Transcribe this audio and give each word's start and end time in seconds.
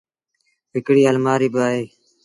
هڪڙيٚ 0.73 1.07
المآريٚ 1.11 1.53
با 1.53 1.63
اهي۔ 1.71 1.83